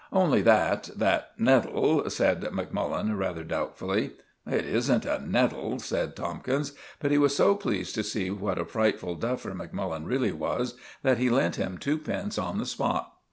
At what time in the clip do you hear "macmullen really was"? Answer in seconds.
9.53-10.73